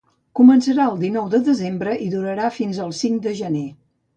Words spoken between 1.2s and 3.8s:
de desembre i durarà fins el cinc de gener.